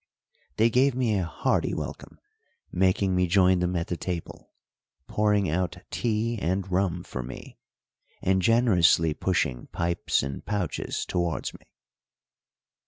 They 0.57 0.71
gave 0.71 0.95
me 0.95 1.15
a 1.19 1.25
hearty 1.25 1.75
welcome, 1.75 2.19
making 2.71 3.15
me 3.15 3.27
join 3.27 3.59
them 3.59 3.75
at 3.75 3.85
the 3.85 3.95
table, 3.95 4.51
pouring 5.05 5.47
out 5.47 5.77
tea 5.91 6.39
and 6.41 6.67
rum 6.71 7.03
for 7.03 7.21
me, 7.21 7.59
and 8.19 8.41
generously 8.41 9.13
pushing 9.13 9.67
pipes 9.67 10.23
and 10.23 10.43
pouches 10.43 11.05
towards 11.05 11.53
me. 11.53 11.67